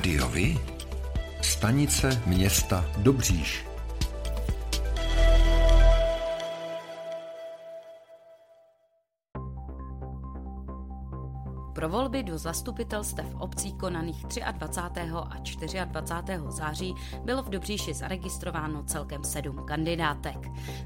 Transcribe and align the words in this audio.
Rádiovi? 0.00 0.58
Stanice 1.42 2.22
města 2.26 2.84
Dobříš. 2.98 3.69
Volby 11.90 12.22
do 12.22 12.38
zastupitelstev 12.38 13.26
obcí 13.38 13.72
konaných 13.72 14.24
23. 14.52 15.80
a 15.80 15.84
24. 15.84 16.42
září 16.48 16.94
bylo 17.24 17.42
v 17.42 17.48
Dobříši 17.48 17.94
zaregistrováno 17.94 18.82
celkem 18.84 19.24
sedm 19.24 19.62
kandidátek. 19.64 20.36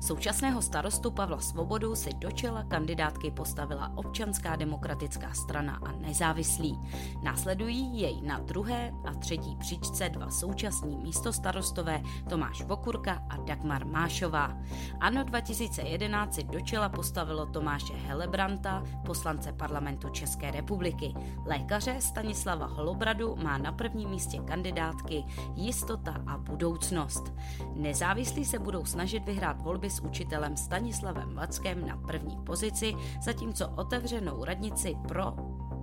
Současného 0.01 0.63
starostu 0.63 1.11
Pavla 1.11 1.41
Svobodu 1.41 1.95
si 1.95 2.15
do 2.15 2.31
čela 2.31 2.63
kandidátky 2.63 3.31
postavila 3.31 3.93
občanská 3.95 4.57
demokratická 4.57 5.35
strana 5.35 5.81
a 5.87 5.93
nezávislí. 5.93 6.81
Následují 7.23 8.01
jej 8.01 8.21
na 8.23 8.39
druhé 8.39 8.93
a 9.05 9.15
třetí 9.15 9.57
příčce 9.57 10.09
dva 10.09 10.31
současní 10.31 10.97
místostarostové 10.97 12.03
Tomáš 12.29 12.65
Vokurka 12.65 13.23
a 13.31 13.37
Dagmar 13.37 13.87
Mášová. 13.87 14.57
Ano 15.01 15.25
2011 15.25 16.35
si 16.35 16.45
do 16.45 16.61
čela 16.61 16.89
postavilo 16.89 17.47
Tomáše 17.47 17.95
Helebranta, 17.95 18.83
poslance 19.07 19.53
parlamentu 19.53 20.09
České 20.09 20.51
republiky 20.51 20.94
republiky. 20.95 21.15
Lékaře 21.47 21.97
Stanislava 22.01 22.67
Holobradu 22.67 23.37
má 23.37 23.59
na 23.59 23.73
prvním 23.73 24.09
místě 24.09 24.39
kandidátky 24.39 25.25
Jistota 25.55 26.23
a 26.27 26.39
budoucnost. 26.39 27.33
Nezávislí 27.75 28.45
se 28.45 28.59
budou 28.59 28.85
snažit 28.85 29.25
vyhrát 29.25 29.63
volby 29.63 29.91
s 29.91 30.01
učitelem 30.01 30.57
Stanislavem 30.57 31.35
Vackem 31.35 31.87
na 31.87 31.97
první 31.97 32.37
pozici, 32.37 32.95
zatímco 33.23 33.69
otevřenou 33.69 34.45
radnici 34.45 34.97
pro 35.09 35.35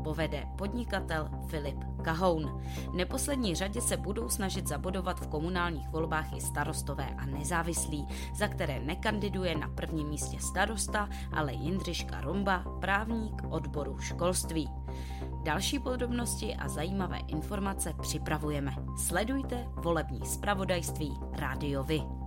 povede 0.03 0.47
podnikatel 0.57 1.29
Filip 1.47 1.77
Kahoun. 2.01 2.61
V 2.91 2.93
neposlední 2.93 3.55
řadě 3.55 3.81
se 3.81 3.97
budou 3.97 4.29
snažit 4.29 4.67
zabodovat 4.67 5.19
v 5.19 5.27
komunálních 5.27 5.89
volbách 5.89 6.33
i 6.33 6.41
starostové 6.41 7.09
a 7.17 7.25
nezávislí, 7.25 8.07
za 8.35 8.47
které 8.47 8.79
nekandiduje 8.79 9.57
na 9.57 9.67
prvním 9.67 10.07
místě 10.07 10.39
starosta, 10.39 11.09
ale 11.31 11.53
Jindřiška 11.53 12.21
Romba, 12.21 12.63
právník 12.79 13.41
odboru 13.49 13.97
školství. 13.99 14.80
Další 15.43 15.79
podrobnosti 15.79 16.55
a 16.55 16.67
zajímavé 16.67 17.17
informace 17.27 17.93
připravujeme. 18.01 18.75
Sledujte 18.97 19.67
volební 19.75 20.25
zpravodajství 20.25 21.17
Rádio 21.33 21.83
Vy. 21.83 22.20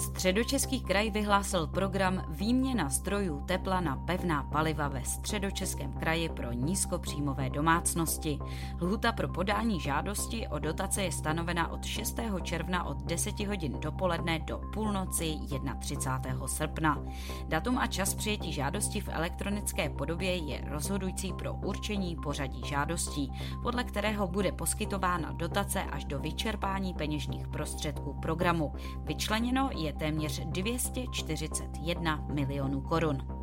Středočeský 0.00 0.80
kraj 0.80 1.10
vyhlásil 1.10 1.66
program 1.66 2.24
Výměna 2.28 2.88
zdrojů 2.88 3.40
tepla 3.46 3.80
na 3.80 3.96
pevná 3.96 4.42
paliva 4.42 4.88
ve 4.88 5.04
středočeském 5.04 5.92
kraji 5.92 6.28
pro 6.28 6.52
nízkopříjmové 6.52 7.50
domácnosti. 7.50 8.38
Lhuta 8.80 9.12
pro 9.12 9.28
podání 9.28 9.80
žádosti 9.80 10.48
o 10.48 10.58
dotace 10.58 11.02
je 11.02 11.12
stanovena 11.12 11.72
od 11.72 11.84
6. 11.84 12.20
června 12.42 12.84
od 12.84 13.02
10 13.02 13.40
hodin 13.40 13.80
dopoledne 13.80 14.38
do 14.38 14.60
půlnoci 14.74 15.34
31. 15.78 16.48
srpna. 16.48 17.02
Datum 17.48 17.78
a 17.78 17.86
čas 17.86 18.14
přijetí 18.14 18.52
žádosti 18.52 19.00
v 19.00 19.08
elektronické 19.08 19.90
podobě 19.90 20.36
je 20.36 20.64
rozhodující 20.68 21.32
pro 21.32 21.54
určení 21.54 22.16
pořadí 22.16 22.62
žádostí, 22.66 23.32
podle 23.62 23.84
kterého 23.84 24.28
bude 24.28 24.52
poskytována 24.52 25.32
dotace 25.32 25.82
až 25.82 26.04
do 26.04 26.18
vyčerpání 26.18 26.94
peněžních 26.94 27.48
prostředků 27.48 28.20
programu. 28.22 28.72
Vyčleněno 29.04 29.70
je 29.76 29.89
téměř 29.92 30.40
241 30.46 32.26
milionů 32.32 32.80
korun. 32.80 33.39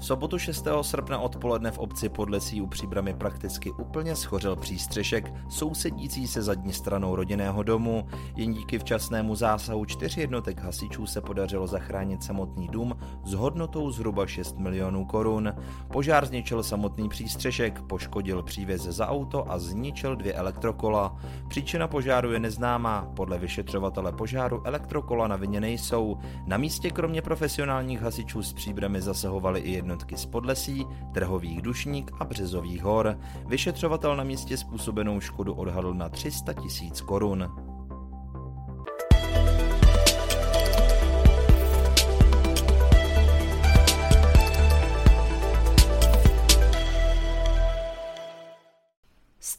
V 0.00 0.04
sobotu 0.04 0.38
6. 0.38 0.66
srpna 0.82 1.18
odpoledne 1.18 1.70
v 1.70 1.78
obci 1.78 2.08
Podlesí 2.08 2.60
u 2.60 2.66
Příbramy 2.66 3.14
prakticky 3.14 3.72
úplně 3.72 4.16
schořel 4.16 4.56
přístřešek 4.56 5.32
sousedící 5.48 6.26
se 6.26 6.42
zadní 6.42 6.72
stranou 6.72 7.16
rodinného 7.16 7.62
domu. 7.62 8.06
Jen 8.36 8.52
díky 8.52 8.78
včasnému 8.78 9.34
zásahu 9.34 9.84
čtyř 9.84 10.16
jednotek 10.16 10.60
hasičů 10.60 11.06
se 11.06 11.20
podařilo 11.20 11.66
zachránit 11.66 12.22
samotný 12.22 12.68
dům 12.68 12.96
s 13.24 13.32
hodnotou 13.32 13.90
zhruba 13.90 14.26
6 14.26 14.58
milionů 14.58 15.04
korun. 15.04 15.54
Požár 15.92 16.26
zničil 16.26 16.62
samotný 16.62 17.08
přístřešek, 17.08 17.82
poškodil 17.82 18.42
přívěz 18.42 18.82
za 18.82 19.08
auto 19.08 19.52
a 19.52 19.58
zničil 19.58 20.16
dvě 20.16 20.34
elektrokola. 20.34 21.16
Příčina 21.48 21.88
požáru 21.88 22.32
je 22.32 22.40
neznámá, 22.40 23.12
podle 23.16 23.38
vyšetřovatele 23.38 24.12
požáru 24.12 24.62
elektrokola 24.64 25.28
na 25.28 25.36
vině 25.36 25.60
nejsou. 25.60 26.18
Na 26.46 26.56
místě 26.56 26.90
kromě 26.90 27.22
profesionálních 27.22 28.02
hasičů 28.02 28.42
z 28.42 28.52
Příbramy 28.52 29.00
zasahovali 29.00 29.60
i 29.60 29.72
jedno 29.72 29.89
jednotky 29.90 30.16
z 30.16 30.26
Podlesí, 30.26 30.86
Trhových 31.14 31.62
Dušník 31.62 32.10
a 32.20 32.24
Březových 32.24 32.82
hor. 32.82 33.18
Vyšetřovatel 33.46 34.16
na 34.16 34.24
místě 34.24 34.56
způsobenou 34.56 35.20
škodu 35.20 35.54
odhadl 35.54 35.94
na 35.94 36.08
300 36.08 36.52
tisíc 36.52 37.00
korun. 37.00 37.69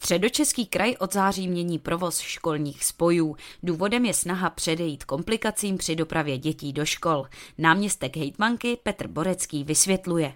Středočeský 0.03 0.65
kraj 0.65 0.95
od 0.99 1.13
září 1.13 1.47
mění 1.47 1.79
provoz 1.79 2.19
školních 2.19 2.83
spojů. 2.83 3.35
Důvodem 3.63 4.05
je 4.05 4.13
snaha 4.13 4.49
předejít 4.49 5.03
komplikacím 5.03 5.77
při 5.77 5.95
dopravě 5.95 6.37
dětí 6.37 6.73
do 6.73 6.85
škol. 6.85 7.23
Náměstek 7.57 8.17
hejtmanky 8.17 8.77
Petr 8.83 9.07
Borecký 9.07 9.63
vysvětluje. 9.63 10.33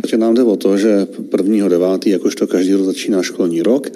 Takže 0.00 0.16
nám 0.16 0.34
jde 0.34 0.42
o 0.42 0.56
to, 0.56 0.78
že 0.78 1.06
prvního 1.30 1.68
devátý, 1.68 2.10
jakožto 2.10 2.46
každý 2.46 2.72
rok 2.72 2.84
začíná 2.84 3.22
školní 3.22 3.62
rok 3.62 3.88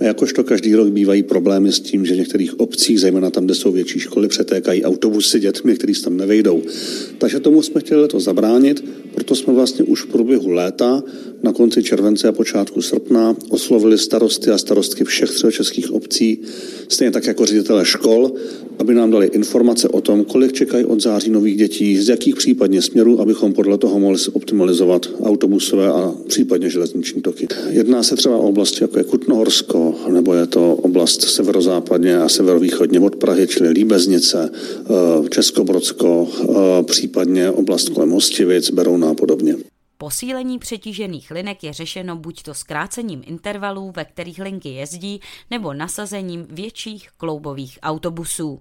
a 0.00 0.04
jakožto 0.04 0.44
každý 0.44 0.74
rok 0.74 0.88
bývají 0.88 1.22
problémy 1.22 1.72
s 1.72 1.80
tím, 1.80 2.06
že 2.06 2.14
v 2.14 2.18
některých 2.18 2.60
obcích, 2.60 3.00
zejména 3.00 3.30
tam, 3.30 3.44
kde 3.44 3.54
jsou 3.54 3.72
větší 3.72 3.98
školy, 3.98 4.28
přetékají 4.28 4.84
autobusy 4.84 5.40
dětmi, 5.40 5.74
kteří 5.74 6.02
tam 6.02 6.16
nevejdou. 6.16 6.62
Takže 7.18 7.40
tomu 7.40 7.62
jsme 7.62 7.80
chtěli 7.80 8.08
to 8.08 8.20
zabránit, 8.20 8.84
proto 9.16 9.34
jsme 9.34 9.52
vlastně 9.52 9.84
už 9.84 10.02
v 10.02 10.06
průběhu 10.06 10.50
léta 10.50 11.02
na 11.42 11.52
konci 11.52 11.82
července 11.82 12.28
a 12.28 12.32
počátku 12.32 12.82
srpna 12.82 13.36
oslovili 13.48 13.98
starosty 13.98 14.50
a 14.50 14.58
starostky 14.58 15.04
všech 15.04 15.30
českých 15.50 15.92
obcí, 15.92 16.40
stejně 16.88 17.10
tak 17.10 17.26
jako 17.26 17.46
ředitele 17.46 17.84
škol, 17.84 18.32
aby 18.78 18.94
nám 18.94 19.10
dali 19.10 19.26
informace 19.26 19.88
o 19.88 20.00
tom, 20.00 20.24
kolik 20.24 20.52
čekají 20.52 20.84
od 20.84 21.02
září 21.02 21.30
nových 21.30 21.56
dětí, 21.56 21.98
z 21.98 22.08
jakých 22.08 22.36
případně 22.36 22.82
směrů, 22.82 23.20
abychom 23.20 23.52
podle 23.52 23.78
toho 23.78 23.98
mohli 23.98 24.18
optimalizovat 24.32 25.06
autobusové 25.22 25.88
a 25.88 26.14
případně 26.26 26.70
železniční 26.70 27.22
toky. 27.22 27.48
Jedná 27.70 28.02
se 28.02 28.16
třeba 28.16 28.36
o 28.36 28.48
oblasti 28.48 28.84
jako 28.84 28.98
je 28.98 29.04
Kutnohorsko, 29.04 29.94
nebo 30.08 30.34
je 30.34 30.46
to 30.46 30.74
oblast 30.74 31.22
severozápadně 31.22 32.16
a 32.16 32.28
severovýchodně 32.28 33.00
od 33.00 33.16
Prahy, 33.16 33.46
čili 33.46 33.68
Líbeznice, 33.68 34.50
eh, 34.52 35.28
Českobrodsko, 35.28 36.28
případně 36.82 37.50
oblast 37.50 37.88
kolem 37.88 38.10
Hostivic, 38.10 38.70
Berouna 38.70 39.10
a 39.10 39.14
podobně. 39.14 39.54
Posílení 39.98 40.58
přetížených 40.58 41.30
linek 41.30 41.64
je 41.64 41.72
řešeno 41.72 42.16
buď 42.16 42.42
to 42.42 42.54
zkrácením 42.54 43.22
intervalů, 43.26 43.92
ve 43.96 44.04
kterých 44.04 44.38
linky 44.38 44.68
jezdí, 44.68 45.20
nebo 45.50 45.72
nasazením 45.72 46.46
větších 46.50 47.08
kloubových 47.16 47.78
autobusů. 47.82 48.60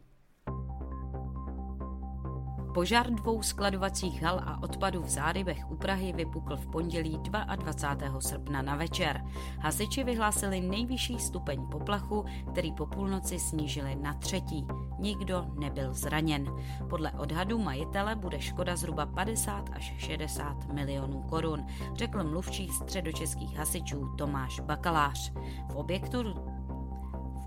Požár 2.75 3.09
dvou 3.09 3.41
skladovacích 3.41 4.21
hal 4.23 4.41
a 4.45 4.63
odpadů 4.63 5.01
v 5.01 5.09
Zárybech 5.09 5.71
u 5.71 5.75
Prahy 5.75 6.13
vypukl 6.13 6.55
v 6.55 6.67
pondělí 6.67 7.19
22. 7.55 8.21
srpna 8.21 8.61
na 8.61 8.75
večer. 8.75 9.21
Hasiči 9.59 10.03
vyhlásili 10.03 10.61
nejvyšší 10.61 11.19
stupeň 11.19 11.67
poplachu, 11.71 12.25
který 12.51 12.71
po 12.71 12.85
půlnoci 12.85 13.39
snížili 13.39 13.95
na 13.95 14.13
třetí. 14.13 14.67
Nikdo 14.99 15.45
nebyl 15.59 15.93
zraněn. 15.93 16.45
Podle 16.89 17.11
odhadu 17.11 17.59
majitele 17.59 18.15
bude 18.15 18.41
škoda 18.41 18.75
zhruba 18.75 19.05
50 19.05 19.69
až 19.73 19.93
60 19.97 20.73
milionů 20.73 21.21
korun, 21.21 21.65
řekl 21.93 22.23
mluvčí 22.23 22.67
středočeských 22.67 23.57
hasičů 23.57 24.15
Tomáš 24.17 24.59
Bakalář. 24.59 25.33
V 25.71 25.75
objektu 25.75 26.23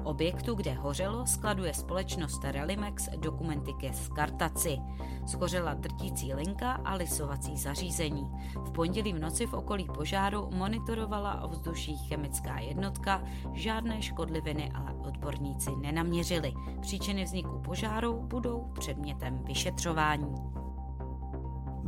objektu, 0.04 0.54
kde 0.54 0.72
hořelo, 0.72 1.26
skladuje 1.26 1.74
společnost 1.74 2.44
Relimex 2.44 3.08
dokumenty 3.16 3.72
ke 3.72 3.92
skartaci. 3.92 4.78
Schořela 5.26 5.74
drtící 5.74 6.34
linka 6.34 6.72
a 6.72 6.94
lisovací 6.94 7.56
zařízení. 7.56 8.30
V 8.54 8.70
pondělí 8.70 9.12
v 9.12 9.18
noci 9.18 9.46
v 9.46 9.52
okolí 9.52 9.84
požáru 9.94 10.48
monitorovala 10.52 11.42
ovzduší 11.42 11.96
chemická 11.96 12.58
jednotka, 12.58 13.22
žádné 13.52 14.02
škodliviny 14.02 14.72
ale 14.74 14.94
odborníci 14.94 15.70
nenaměřili. 15.76 16.52
Příčiny 16.80 17.24
vzniku 17.24 17.58
požáru 17.58 18.20
budou 18.20 18.72
předmětem 18.74 19.44
vyšetřování. 19.44 20.57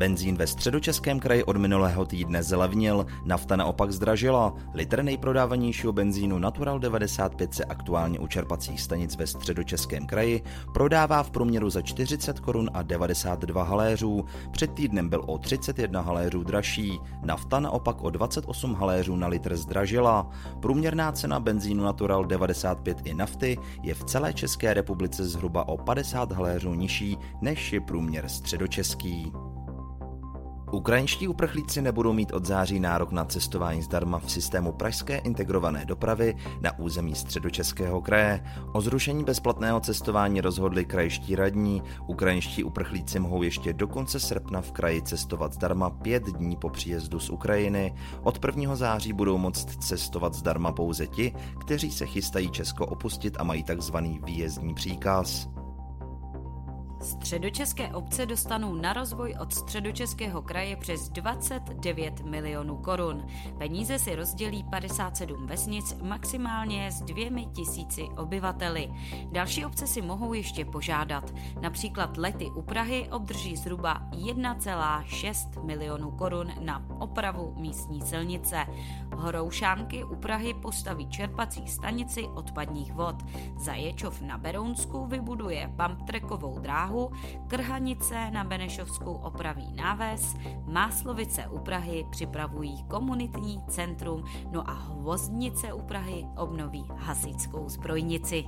Benzín 0.01 0.37
ve 0.37 0.47
středočeském 0.47 1.21
kraji 1.21 1.45
od 1.45 1.57
minulého 1.57 2.05
týdne 2.05 2.43
zlevnil, 2.43 3.07
nafta 3.25 3.57
naopak 3.57 3.93
zdražila. 3.93 4.55
Litr 4.75 5.03
nejprodávanějšího 5.03 5.93
benzínu 5.93 6.39
Natural 6.39 6.79
95 6.79 7.55
se 7.55 7.65
aktuálně 7.65 8.19
u 8.19 8.27
čerpacích 8.27 8.81
stanic 8.81 9.17
ve 9.17 9.27
středočeském 9.27 10.07
kraji 10.07 10.43
prodává 10.75 11.23
v 11.23 11.31
průměru 11.31 11.71
za 11.71 11.83
40 11.83 12.41
korun 12.41 12.71
a 12.75 12.83
92 12.83 13.63
haléřů. 13.63 14.25
Před 14.51 14.73
týdnem 14.73 15.09
byl 15.09 15.25
o 15.27 15.39
31 15.39 16.01
haléřů 16.01 16.43
dražší. 16.43 17.01
Nafta 17.23 17.61
naopak 17.61 18.03
o 18.03 18.11
28 18.11 18.75
haléřů 18.75 19.17
na 19.17 19.29
litr 19.29 19.57
zdražila. 19.57 20.31
Průměrná 20.61 21.13
cena 21.13 21.41
benzínu 21.41 21.85
Natural 21.85 22.25
95 22.25 22.99
i 23.05 23.15
nafty 23.15 23.59
je 23.83 23.95
v 23.95 24.05
celé 24.05 24.33
České 24.33 24.75
republice 24.75 25.25
zhruba 25.25 25.69
o 25.69 25.77
50 25.77 26.33
haléřů 26.33 26.75
nižší 26.75 27.19
než 27.41 27.73
je 27.73 27.81
průměr 27.81 28.29
středočeský. 28.29 29.33
Ukrajinští 30.73 31.29
uprchlíci 31.29 31.83
nebudou 31.83 32.13
mít 32.13 32.33
od 32.33 32.45
září 32.45 32.81
nárok 32.81 33.13
na 33.13 33.25
cestování 33.25 33.83
zdarma 33.83 34.19
v 34.19 34.31
systému 34.31 34.73
pražské 34.73 35.19
integrované 35.19 35.85
dopravy 35.85 36.35
na 36.61 36.79
území 36.79 37.15
středočeského 37.15 38.01
kraje. 38.01 38.45
O 38.73 38.81
zrušení 38.81 39.25
bezplatného 39.25 39.81
cestování 39.81 40.41
rozhodli 40.41 40.85
krajští 40.85 41.37
radní. 41.37 41.83
Ukrajinští 42.07 42.65
uprchlíci 42.65 43.19
mohou 43.21 43.43
ještě 43.43 43.73
do 43.73 43.89
konce 43.89 44.21
srpna 44.21 44.61
v 44.61 44.73
kraji 44.73 45.03
cestovat 45.03 45.53
zdarma 45.53 45.91
pět 45.91 46.23
dní 46.27 46.57
po 46.57 46.71
příjezdu 46.71 47.21
z 47.21 47.31
Ukrajiny. 47.31 47.95
Od 48.23 48.45
1. 48.45 48.77
září 48.77 49.13
budou 49.13 49.39
moct 49.39 49.85
cestovat 49.85 50.35
zdarma 50.35 50.73
pouze 50.73 51.07
ti, 51.07 51.33
kteří 51.61 51.91
se 51.91 52.07
chystají 52.07 52.51
Česko 52.51 52.87
opustit 52.87 53.37
a 53.39 53.45
mají 53.45 53.63
takzvaný 53.63 54.21
výjezdní 54.25 54.75
příkaz. 54.75 55.49
Středočeské 57.01 57.89
obce 57.89 58.27
dostanou 58.27 58.75
na 58.75 58.93
rozvoj 58.93 59.35
od 59.41 59.55
středočeského 59.55 60.43
kraje 60.43 60.77
přes 60.77 61.09
29 61.09 62.21
milionů 62.21 62.77
korun. 62.77 63.27
Peníze 63.59 63.99
si 63.99 64.15
rozdělí 64.15 64.65
57 64.65 65.47
vesnic 65.47 65.97
maximálně 66.03 66.93
s 66.93 67.03
dvěmi 67.03 67.47
tisíci 67.47 68.03
obyvateli. 68.03 68.93
Další 69.33 69.65
obce 69.65 69.87
si 69.87 70.03
mohou 70.03 70.33
ještě 70.33 70.65
požádat. 70.65 71.35
Například 71.61 72.17
Lety 72.17 72.47
u 72.57 72.63
Prahy 72.63 73.09
obdrží 73.11 73.57
zhruba 73.57 74.03
1,6 74.11 75.65
milionů 75.65 76.11
korun 76.11 76.53
na 76.61 76.87
opravu 76.99 77.55
místní 77.57 78.03
silnice. 78.03 78.67
Horoušánky 79.21 80.05
u 80.05 80.17
Prahy 80.17 80.55
postaví 80.55 81.09
čerpací 81.09 81.69
stanici 81.69 82.29
odpadních 82.35 82.93
vod. 82.93 83.17
Zaječov 83.57 84.21
na 84.21 84.39
Berounsku 84.39 85.07
vybuduje 85.07 85.73
pumptrekovou 85.77 86.59
dráhu 86.59 87.11
Krhanice 87.47 88.31
na 88.31 88.45
Benešovskou 88.45 89.13
opraví 89.13 89.73
náves, 89.73 90.37
Máslovice 90.67 91.47
u 91.47 91.59
Prahy 91.59 92.07
připravují 92.11 92.85
komunitní 92.85 93.61
centrum, 93.69 94.25
no 94.51 94.71
a 94.71 94.73
Hvozdnice 94.73 95.73
u 95.73 95.83
Prahy 95.83 96.27
obnoví 96.37 96.85
hasičskou 96.97 97.69
zbrojnici. 97.69 98.45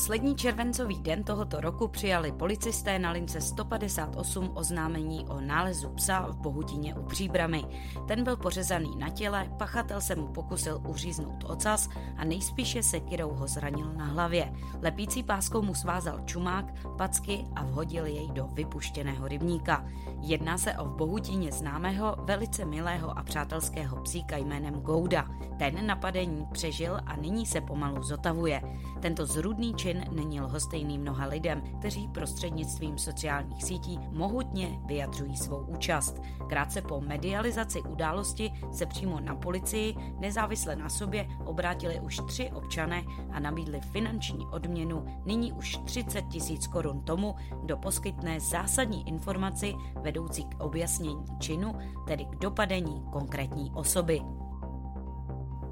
Poslední 0.00 0.36
červencový 0.36 1.00
den 1.00 1.24
tohoto 1.24 1.60
roku 1.60 1.88
přijali 1.88 2.32
policisté 2.32 2.98
na 2.98 3.10
lince 3.10 3.40
158 3.40 4.50
oznámení 4.54 5.26
o 5.28 5.40
nálezu 5.40 5.88
psa 5.88 6.26
v 6.30 6.36
Bohutině 6.36 6.94
u 6.94 7.02
Příbramy. 7.02 7.64
Ten 8.08 8.24
byl 8.24 8.36
pořezaný 8.36 8.96
na 8.96 9.08
těle, 9.08 9.48
pachatel 9.58 10.00
se 10.00 10.16
mu 10.16 10.26
pokusil 10.26 10.80
uříznout 10.88 11.44
ocas 11.44 11.88
a 12.16 12.24
nejspíše 12.24 12.82
se 12.82 13.00
kirou 13.00 13.30
ho 13.34 13.46
zranil 13.46 13.92
na 13.92 14.04
hlavě. 14.04 14.52
Lepící 14.82 15.22
páskou 15.22 15.62
mu 15.62 15.74
svázal 15.74 16.20
čumák, 16.24 16.64
packy 16.96 17.44
a 17.56 17.64
vhodil 17.64 18.06
jej 18.06 18.30
do 18.30 18.46
vypuštěného 18.46 19.28
rybníka. 19.28 19.86
Jedná 20.20 20.58
se 20.58 20.74
o 20.74 20.84
v 20.84 20.96
Bohutině 20.96 21.52
známého, 21.52 22.16
velice 22.18 22.64
milého 22.64 23.18
a 23.18 23.22
přátelského 23.22 24.02
psíka 24.02 24.36
jménem 24.36 24.74
Gouda. 24.74 25.28
Ten 25.58 25.86
napadení 25.86 26.46
přežil 26.52 27.00
a 27.06 27.16
nyní 27.16 27.46
se 27.46 27.60
pomalu 27.60 28.02
zotavuje. 28.02 28.62
Tento 29.00 29.26
zrudný 29.26 29.74
čin 29.74 29.89
není 29.94 30.40
lhostejný 30.40 30.98
mnoha 30.98 31.26
lidem, 31.26 31.62
kteří 31.78 32.08
prostřednictvím 32.08 32.98
sociálních 32.98 33.64
sítí 33.64 33.98
mohutně 34.10 34.80
vyjadřují 34.86 35.36
svou 35.36 35.60
účast. 35.60 36.22
Krátce 36.48 36.82
po 36.82 37.00
medializaci 37.00 37.82
události 37.82 38.52
se 38.72 38.86
přímo 38.86 39.20
na 39.20 39.34
policii 39.34 39.94
nezávisle 40.18 40.76
na 40.76 40.88
sobě 40.88 41.28
obrátili 41.44 42.00
už 42.00 42.20
tři 42.26 42.50
občané 42.54 43.02
a 43.32 43.40
nabídli 43.40 43.80
finanční 43.80 44.46
odměnu 44.46 45.04
nyní 45.24 45.52
už 45.52 45.78
30 45.84 46.22
tisíc 46.22 46.66
korun 46.66 47.00
tomu, 47.00 47.34
kdo 47.62 47.76
poskytne 47.76 48.40
zásadní 48.40 49.08
informaci 49.08 49.74
vedoucí 50.02 50.44
k 50.44 50.60
objasnění 50.60 51.24
činu, 51.38 51.74
tedy 52.06 52.24
k 52.24 52.36
dopadení 52.36 53.04
konkrétní 53.12 53.70
osoby. 53.74 54.20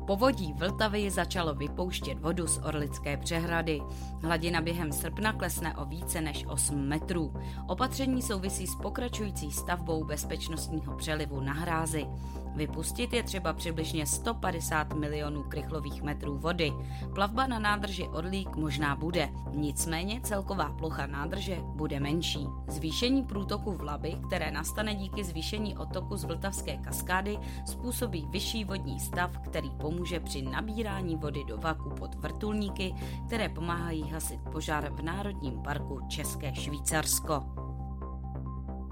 Povodí 0.08 0.52
Vltavy 0.52 1.10
začalo 1.10 1.54
vypouštět 1.54 2.18
vodu 2.18 2.46
z 2.46 2.58
Orlické 2.58 3.16
přehrady. 3.16 3.82
Hladina 4.22 4.60
během 4.60 4.92
srpna 4.92 5.32
klesne 5.32 5.76
o 5.76 5.84
více 5.84 6.20
než 6.20 6.44
8 6.46 6.88
metrů. 6.88 7.34
Opatření 7.66 8.22
souvisí 8.22 8.66
s 8.66 8.74
pokračující 8.74 9.52
stavbou 9.52 10.04
bezpečnostního 10.04 10.96
přelivu 10.96 11.40
na 11.40 11.52
hrázi. 11.52 12.06
Vypustit 12.54 13.12
je 13.12 13.22
třeba 13.22 13.52
přibližně 13.52 14.06
150 14.06 14.92
milionů 14.94 15.42
krychlových 15.42 16.02
metrů 16.02 16.38
vody. 16.38 16.72
Plavba 17.14 17.46
na 17.46 17.58
nádrži 17.58 18.08
Orlík 18.08 18.56
možná 18.56 18.96
bude, 18.96 19.28
nicméně 19.54 20.20
celková 20.20 20.72
plocha 20.72 21.06
nádrže 21.06 21.58
bude 21.62 22.00
menší. 22.00 22.46
Zvýšení 22.68 23.22
průtoku 23.22 23.72
Vlaby, 23.72 24.16
které 24.26 24.50
nastane 24.50 24.94
díky 24.94 25.24
zvýšení 25.24 25.76
otoku 25.76 26.16
z 26.16 26.24
Vltavské 26.24 26.76
kaskády, 26.76 27.38
způsobí 27.66 28.26
vyšší 28.30 28.64
vodní 28.64 29.00
stav, 29.00 29.38
který 29.38 29.70
pomůže 29.70 29.97
při 30.20 30.42
nabírání 30.42 31.16
vody 31.16 31.44
do 31.44 31.56
vaku 31.56 31.90
pod 31.90 32.14
vrtulníky, 32.14 32.94
které 33.26 33.48
pomáhají 33.48 34.10
hasit 34.10 34.40
požár 34.52 34.92
v 34.92 35.02
Národním 35.02 35.62
parku 35.62 36.00
České 36.08 36.54
Švýcarsko. 36.54 37.67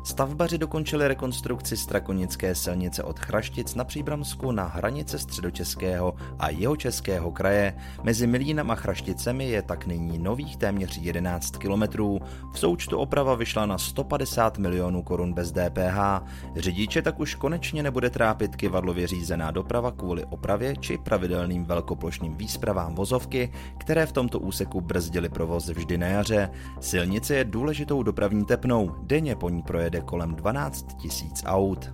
Stavbaři 0.06 0.58
dokončili 0.58 1.08
rekonstrukci 1.08 1.76
Strakonické 1.76 2.54
silnice 2.54 3.02
od 3.02 3.18
Chraštic 3.18 3.74
na 3.74 3.84
Příbramsku 3.84 4.52
na 4.52 4.64
hranice 4.64 5.18
středočeského 5.18 6.14
a 6.38 6.50
jihočeského 6.50 7.30
kraje. 7.30 7.74
Mezi 8.02 8.26
Milínem 8.26 8.70
a 8.70 8.74
Chrašticemi 8.74 9.48
je 9.48 9.62
tak 9.62 9.86
nyní 9.86 10.18
nových 10.18 10.56
téměř 10.56 10.98
11 10.98 11.56
kilometrů. 11.56 12.20
V 12.52 12.58
součtu 12.58 12.98
oprava 12.98 13.34
vyšla 13.34 13.66
na 13.66 13.78
150 13.78 14.58
milionů 14.58 15.02
korun 15.02 15.32
bez 15.32 15.52
DPH. 15.52 15.98
Řidiče 16.56 17.02
tak 17.02 17.20
už 17.20 17.34
konečně 17.34 17.82
nebude 17.82 18.10
trápit 18.10 18.56
kivadlově 18.56 19.06
řízená 19.06 19.50
doprava 19.50 19.90
kvůli 19.90 20.24
opravě 20.24 20.76
či 20.76 20.98
pravidelným 20.98 21.64
velkoplošným 21.64 22.36
výspravám 22.36 22.94
vozovky, 22.94 23.52
které 23.78 24.06
v 24.06 24.12
tomto 24.12 24.40
úseku 24.40 24.80
brzdily 24.80 25.28
provoz 25.28 25.68
vždy 25.68 25.98
na 25.98 26.06
jaře. 26.06 26.50
Silnice 26.80 27.34
je 27.34 27.44
důležitou 27.44 28.02
dopravní 28.02 28.44
tepnou, 28.44 28.94
denně 29.02 29.36
po 29.36 29.50
ní 29.50 29.62
projede 29.62 29.95
jede 29.96 30.06
kolem 30.06 30.36
12 30.36 30.86
tisíc 30.98 31.44
aut. 31.44 31.92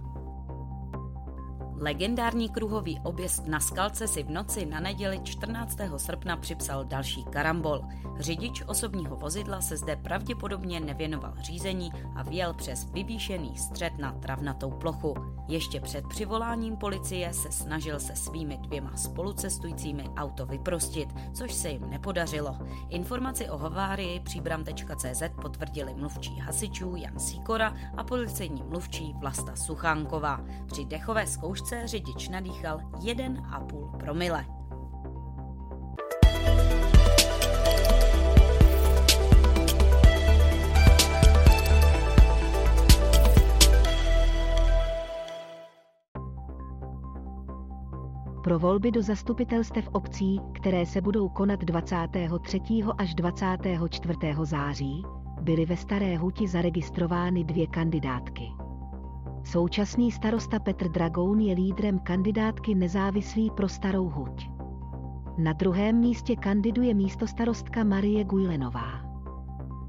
Legendární 1.83 2.49
kruhový 2.49 3.01
objezd 3.05 3.47
na 3.47 3.61
Skalce 3.61 4.09
si 4.09 4.23
v 4.23 4.31
noci 4.31 4.67
na 4.67 4.81
neděli 4.81 5.21
14. 5.25 5.79
srpna 5.97 6.37
připsal 6.37 6.85
další 6.85 7.25
karambol. 7.25 7.81
Řidič 8.19 8.62
osobního 8.67 9.17
vozidla 9.17 9.61
se 9.61 9.77
zde 9.77 9.97
pravděpodobně 9.97 10.81
nevěnoval 10.81 11.35
řízení 11.41 11.93
a 12.17 12.23
vjel 12.23 12.55
přes 12.55 12.85
vyvýšený 12.93 13.57
střed 13.59 13.99
na 13.99 14.12
travnatou 14.12 14.71
plochu. 14.71 15.15
Ještě 15.49 15.81
před 15.81 16.09
přivoláním 16.09 16.77
policie 16.77 17.33
se 17.33 17.53
snažil 17.53 18.01
se 18.01 18.17
svými 18.17 18.59
dvěma 18.59 18.97
spolucestujícími 18.97 20.05
auto 20.17 20.47
vyprostit, 20.47 21.09
což 21.35 21.55
se 21.55 21.69
jim 21.69 21.91
nepodařilo. 21.91 22.59
Informaci 22.89 23.51
o 23.51 23.59
havárii 23.59 24.21
příbram.cz 24.21 25.23
potvrdili 25.43 25.95
mluvčí 25.95 26.39
hasičů 26.39 26.97
Jan 26.97 27.19
Sikora 27.19 27.75
a 27.97 28.05
policejní 28.05 28.62
mluvčí 28.62 29.15
Vlasta 29.21 29.57
Suchánková. 29.57 30.41
Při 30.67 30.85
dechové 30.85 31.27
zkoušce 31.27 31.72
se 31.73 31.87
řidič 31.87 32.29
nadýchal 32.29 32.79
1,5 32.79 33.97
promile. 33.97 34.45
Pro 48.45 48.59
volby 48.59 48.91
do 48.91 49.02
zastupitelstev 49.02 49.88
obcí, 49.93 50.41
které 50.55 50.87
se 50.87 51.00
budou 51.00 51.29
konat 51.29 51.61
23. 51.61 52.61
až 52.99 53.14
24. 53.14 54.19
září, 54.43 55.02
byly 55.41 55.67
ve 55.67 55.76
Staré 55.76 56.17
Huti 56.17 56.49
zaregistrovány 56.49 57.45
dvě 57.45 57.67
kandidátky. 57.67 58.62
Současný 59.45 60.13
starosta 60.13 60.59
Petr 60.59 60.89
Dragoun 60.89 61.41
je 61.41 61.55
lídrem 61.55 61.99
kandidátky 61.99 62.75
nezávislý 62.75 63.51
pro 63.51 63.69
Starou 63.69 64.09
Huť. 64.09 64.51
Na 65.39 65.53
druhém 65.53 65.97
místě 65.97 66.37
kandiduje 66.37 66.95
místostarostka 66.95 67.85
Marie 67.85 68.25
Gujlenová. 68.25 69.13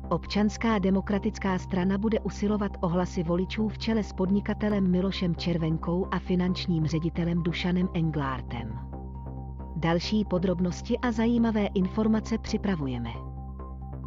Občanská 0.09 0.79
demokratická 0.79 1.57
strana 1.57 1.97
bude 1.97 2.19
usilovat 2.19 2.71
o 2.81 2.87
hlasy 2.87 3.23
voličů 3.23 3.69
v 3.69 3.77
čele 3.77 4.03
s 4.03 4.13
podnikatelem 4.13 4.91
Milošem 4.91 5.35
Červenkou 5.35 6.07
a 6.11 6.19
finančním 6.19 6.85
ředitelem 6.85 7.43
Dušanem 7.43 7.89
Englártem. 7.93 8.79
Další 9.75 10.25
podrobnosti 10.25 10.97
a 10.97 11.11
zajímavé 11.11 11.65
informace 11.65 12.37
připravujeme. 12.37 13.09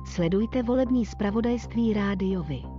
Sledujte 0.07 0.62
volební 0.62 1.07
zpravodajství 1.07 1.93
rádiovi. 1.93 2.75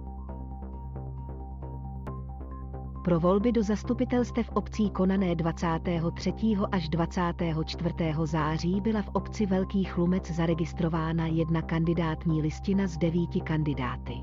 Pro 3.07 3.19
volby 3.19 3.51
do 3.51 3.63
zastupitelstev 3.63 4.49
obcí 4.53 4.89
konané 4.89 5.35
23. 5.35 6.33
až 6.71 6.89
24. 6.89 7.95
září 8.23 8.81
byla 8.81 9.01
v 9.01 9.09
obci 9.13 9.45
Velký 9.45 9.83
Chlumec 9.83 10.31
zaregistrována 10.31 11.27
jedna 11.27 11.61
kandidátní 11.61 12.41
listina 12.41 12.87
z 12.87 12.97
devíti 12.97 13.41
kandidáty. 13.41 14.13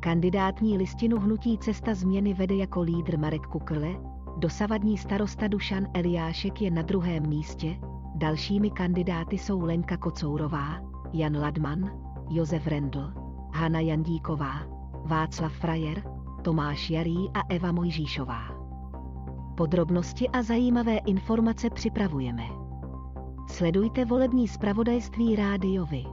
Kandidátní 0.00 0.78
listinu 0.78 1.18
hnutí 1.18 1.58
Cesta 1.58 1.94
změny 1.94 2.34
vede 2.34 2.54
jako 2.54 2.82
lídr 2.82 3.18
Marek 3.18 3.46
Kukrle, 3.46 3.96
dosavadní 4.38 4.98
starosta 4.98 5.48
Dušan 5.48 5.86
Eliášek 5.94 6.62
je 6.62 6.70
na 6.70 6.82
druhém 6.82 7.28
místě, 7.28 7.76
dalšími 8.14 8.70
kandidáty 8.70 9.38
jsou 9.38 9.60
Lenka 9.60 9.96
Kocourová, 9.96 10.80
Jan 11.12 11.36
Ladman, 11.36 11.90
Josef 12.30 12.66
Rendl, 12.66 13.12
Hana 13.52 13.80
Jandíková, 13.80 14.54
Václav 15.04 15.52
Frajer, 15.52 16.13
Tomáš 16.44 16.90
Jarý 16.90 17.30
a 17.34 17.40
Eva 17.48 17.72
Mojžíšová. 17.72 18.42
Podrobnosti 19.56 20.28
a 20.28 20.42
zajímavé 20.42 20.96
informace 20.96 21.70
připravujeme. 21.70 22.42
Sledujte 23.48 24.04
volební 24.04 24.48
zpravodajství 24.48 25.36
rádiovi. 25.36 26.04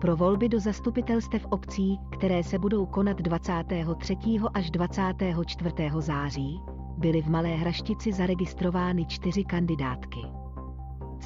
Pro 0.00 0.16
volby 0.16 0.48
do 0.48 0.60
zastupitelstev 0.60 1.46
obcí, 1.50 1.98
které 2.18 2.42
se 2.42 2.58
budou 2.58 2.86
konat 2.86 3.16
23. 3.16 4.16
až 4.54 4.70
24. 4.70 5.74
září, 5.98 6.60
byly 6.98 7.22
v 7.22 7.28
Malé 7.28 7.48
Hraštici 7.48 8.12
zaregistrovány 8.12 9.06
čtyři 9.06 9.44
kandidátky. 9.44 10.37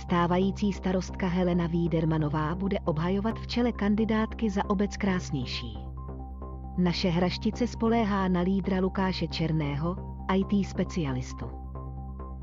Stávající 0.03 0.73
starostka 0.73 1.27
Helena 1.27 1.67
Vídermanová 1.67 2.55
bude 2.55 2.81
obhajovat 2.81 3.39
v 3.39 3.47
čele 3.47 3.73
kandidátky 3.73 4.51
za 4.51 4.71
obec 4.71 4.97
krásnější. 4.97 5.79
Naše 6.79 7.09
hraštice 7.09 7.67
spoléhá 7.67 8.29
na 8.29 8.41
lídra 8.41 8.81
Lukáše 8.81 9.29
Černého, 9.29 9.97
IT 10.35 10.67
specialistu. 10.67 11.47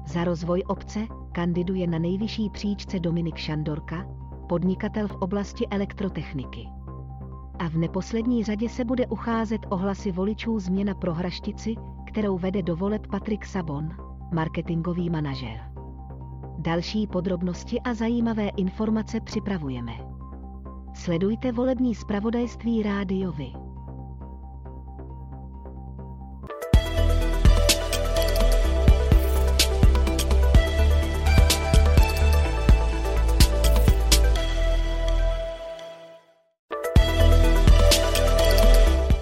Za 0.06 0.24
rozvoj 0.24 0.64
obce 0.68 1.00
kandiduje 1.32 1.88
na 1.88 2.00
nejvyšší 2.00 2.50
příčce 2.50 3.00
Dominik 3.00 3.36
Šandorka, 3.36 4.06
podnikatel 4.50 5.08
v 5.08 5.16
oblasti 5.16 5.68
elektrotechniky. 5.68 6.68
A 7.60 7.70
v 7.70 7.76
neposlední 7.76 8.44
řadě 8.44 8.70
se 8.70 8.86
bude 8.86 9.08
ucházet 9.08 9.62
o 9.70 9.78
hlasy 9.78 10.12
voličů 10.12 10.60
změna 10.60 10.94
pro 10.94 11.14
hraštici, 11.14 11.76
kterou 12.08 12.38
vede 12.38 12.62
do 12.62 12.76
voleb 12.76 13.08
Patrik 13.08 13.46
Sabon, 13.46 13.90
marketingový 14.34 15.10
manažer. 15.10 15.69
Další 16.62 17.08
podrobnosti 17.08 17.82
a 17.82 17.94
zajímavé 17.94 18.50
informace 18.50 19.20
připravujeme. 19.20 19.92
Sledujte 20.94 21.52
volební 21.52 21.96
zpravodajství 21.96 22.84
rádiovi. 22.84 23.52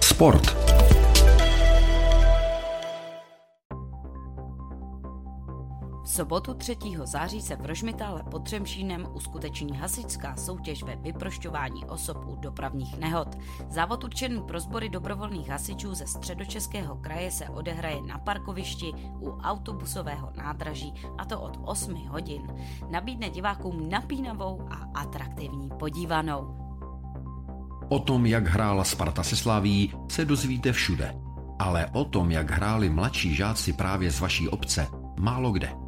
Sport. 0.00 0.67
Sobotu 6.18 6.54
3. 6.54 6.76
září 7.04 7.40
se 7.40 7.56
v 7.56 7.66
Rožmitále 7.66 8.22
pod 8.22 8.44
Třemšínem 8.44 9.06
uskuteční 9.14 9.76
hasičská 9.76 10.36
soutěž 10.36 10.82
ve 10.82 10.96
vyprošťování 10.96 11.84
osob 11.84 12.16
u 12.26 12.36
dopravních 12.36 12.98
nehod. 12.98 13.38
Závod 13.70 14.04
určený 14.04 14.42
pro 14.42 14.60
sbory 14.60 14.88
dobrovolných 14.88 15.48
hasičů 15.48 15.94
ze 15.94 16.06
středočeského 16.06 16.96
kraje 16.96 17.30
se 17.30 17.48
odehraje 17.48 18.02
na 18.02 18.18
parkovišti 18.18 18.92
u 19.20 19.30
autobusového 19.30 20.32
nádraží 20.36 20.94
a 21.18 21.24
to 21.24 21.40
od 21.40 21.58
8 21.64 21.94
hodin. 22.08 22.42
Nabídne 22.90 23.30
divákům 23.30 23.88
napínavou 23.88 24.68
a 24.70 25.00
atraktivní 25.00 25.70
podívanou. 25.78 26.56
O 27.88 27.98
tom, 27.98 28.26
jak 28.26 28.48
hrála 28.48 28.84
Sparta 28.84 29.22
se 29.22 29.36
Slaví, 29.36 29.92
se 30.08 30.24
dozvíte 30.24 30.72
všude. 30.72 31.14
Ale 31.58 31.86
o 31.92 32.04
tom, 32.04 32.30
jak 32.30 32.50
hráli 32.50 32.90
mladší 32.90 33.34
žáci 33.34 33.72
právě 33.72 34.10
z 34.10 34.20
vaší 34.20 34.48
obce, 34.48 34.86
málo 35.20 35.50
kde. 35.50 35.87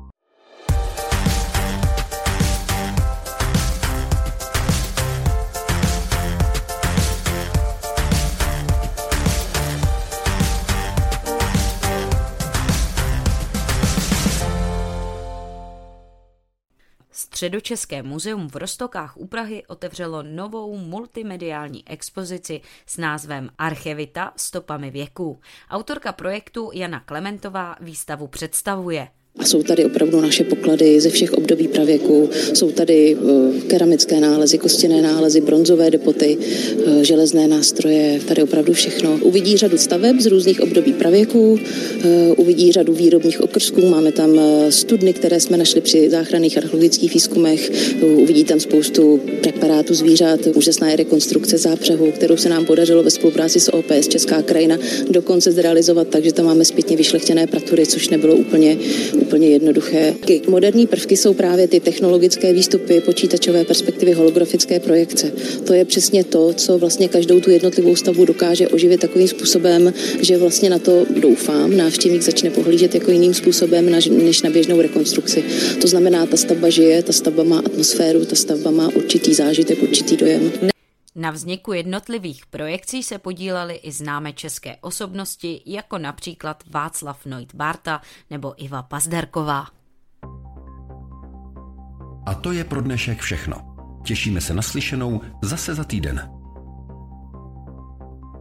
Středočeské 17.41 18.03
muzeum 18.03 18.49
v 18.49 18.55
Rostokách 18.55 19.17
u 19.17 19.27
Prahy 19.27 19.63
otevřelo 19.67 20.23
novou 20.23 20.77
multimediální 20.77 21.87
expozici 21.87 22.61
s 22.85 22.97
názvem 22.97 23.49
Archevita 23.57 24.33
stopami 24.35 24.91
věků. 24.91 25.39
Autorka 25.69 26.11
projektu 26.11 26.71
Jana 26.73 26.99
Klementová 26.99 27.75
výstavu 27.79 28.27
představuje. 28.27 29.07
A 29.39 29.45
jsou 29.45 29.63
tady 29.63 29.85
opravdu 29.85 30.21
naše 30.21 30.43
poklady 30.43 31.01
ze 31.01 31.09
všech 31.09 31.33
období 31.33 31.67
pravěku. 31.67 32.29
Jsou 32.53 32.71
tady 32.71 33.17
eh, 33.17 33.61
keramické 33.67 34.19
nálezy, 34.19 34.57
kostěné 34.57 35.01
nálezy, 35.01 35.41
bronzové 35.41 35.91
depoty, 35.91 36.37
eh, 36.37 37.03
železné 37.03 37.47
nástroje, 37.47 38.19
tady 38.27 38.43
opravdu 38.43 38.73
všechno. 38.73 39.19
Uvidí 39.21 39.57
řadu 39.57 39.77
staveb 39.77 40.19
z 40.19 40.25
různých 40.25 40.61
období 40.61 40.93
pravěku, 40.93 41.59
eh, 42.03 42.31
uvidí 42.37 42.71
řadu 42.71 42.93
výrobních 42.93 43.41
okrsků, 43.41 43.81
máme 43.85 44.11
tam 44.11 44.39
studny, 44.69 45.13
které 45.13 45.39
jsme 45.39 45.57
našli 45.57 45.81
při 45.81 46.09
záchranných 46.09 46.57
archeologických 46.57 47.13
výzkumech, 47.13 47.71
uvidí 48.03 48.43
tam 48.43 48.59
spoustu 48.59 49.19
preparátů 49.41 49.93
zvířat, 49.93 50.39
úžasná 50.55 50.89
je 50.89 50.95
rekonstrukce 50.95 51.57
zápřehu, 51.57 52.11
kterou 52.11 52.37
se 52.37 52.49
nám 52.49 52.65
podařilo 52.65 53.03
ve 53.03 53.09
spolupráci 53.09 53.59
s 53.59 53.73
OPS 53.73 54.07
Česká 54.07 54.41
krajina 54.41 54.77
dokonce 55.09 55.51
zrealizovat 55.51 56.07
tak, 56.07 56.23
že 56.23 56.33
tam 56.33 56.45
máme 56.45 56.65
zpětně 56.65 56.97
vyšlechtěné 56.97 57.47
pratury, 57.47 57.85
což 57.85 58.09
nebylo 58.09 58.35
úplně, 58.35 58.77
úplně 59.31 59.49
jednoduché. 59.49 60.13
Moderní 60.47 60.87
prvky 60.87 61.17
jsou 61.17 61.33
právě 61.33 61.67
ty 61.67 61.79
technologické 61.79 62.53
výstupy, 62.53 63.01
počítačové 63.01 63.63
perspektivy, 63.65 64.11
holografické 64.11 64.79
projekce. 64.79 65.31
To 65.67 65.73
je 65.73 65.85
přesně 65.85 66.23
to, 66.23 66.53
co 66.53 66.77
vlastně 66.77 67.07
každou 67.07 67.39
tu 67.39 67.51
jednotlivou 67.51 67.95
stavbu 67.95 68.25
dokáže 68.25 68.67
oživit 68.67 68.99
takovým 68.99 69.27
způsobem, 69.27 69.93
že 70.21 70.37
vlastně 70.37 70.69
na 70.69 70.79
to 70.79 71.05
doufám, 71.19 71.77
návštěvník 71.77 72.21
začne 72.21 72.49
pohlížet 72.49 72.95
jako 72.95 73.11
jiným 73.11 73.33
způsobem 73.33 73.89
než 74.09 74.41
na 74.41 74.49
běžnou 74.49 74.81
rekonstrukci. 74.81 75.43
To 75.81 75.87
znamená, 75.87 76.25
ta 76.25 76.37
stavba 76.37 76.69
žije, 76.69 77.03
ta 77.03 77.13
stavba 77.13 77.43
má 77.43 77.59
atmosféru, 77.59 78.25
ta 78.25 78.35
stavba 78.35 78.71
má 78.71 78.89
určitý 78.95 79.33
zážitek, 79.33 79.83
určitý 79.83 80.17
dojem. 80.17 80.70
Na 81.15 81.31
vzniku 81.31 81.73
jednotlivých 81.73 82.45
projekcí 82.45 83.03
se 83.03 83.17
podílely 83.17 83.75
i 83.75 83.91
známé 83.91 84.33
české 84.33 84.77
osobnosti, 84.81 85.61
jako 85.65 85.97
například 85.97 86.63
Václav 86.69 87.25
Noit 87.25 87.55
Barta 87.55 88.01
nebo 88.29 88.63
Iva 88.63 88.83
Pazderková. 88.83 89.67
A 92.25 92.33
to 92.33 92.51
je 92.51 92.63
pro 92.63 92.81
dnešek 92.81 93.19
všechno. 93.19 93.75
Těšíme 94.05 94.41
se 94.41 94.53
na 94.53 94.61
slyšenou 94.61 95.21
zase 95.41 95.75
za 95.75 95.83
týden. 95.83 96.31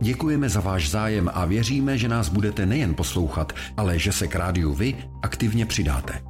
Děkujeme 0.02 0.48
za 0.48 0.60
váš 0.60 0.90
zájem 0.90 1.30
a 1.34 1.44
věříme, 1.44 1.98
že 1.98 2.08
nás 2.08 2.28
budete 2.28 2.66
nejen 2.66 2.94
poslouchat, 2.94 3.52
ale 3.76 3.98
že 3.98 4.12
se 4.12 4.28
k 4.28 4.34
rádiu 4.34 4.74
vy 4.74 5.04
aktivně 5.22 5.66
přidáte. 5.66 6.29